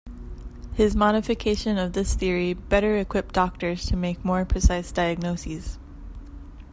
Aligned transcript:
His 0.73 0.95
modification 0.95 1.77
of 1.77 1.93
this 1.93 2.15
theory 2.15 2.55
better 2.55 2.97
equipped 2.97 3.35
doctors 3.35 3.85
to 3.85 3.95
make 3.95 4.25
more 4.25 4.45
precise 4.45 4.91
diagnoses. 4.91 5.77